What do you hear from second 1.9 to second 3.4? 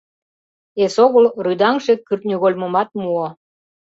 кӱртньыгольмымат муо.